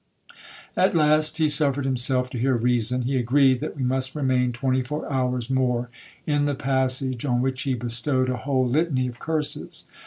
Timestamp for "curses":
9.19-9.83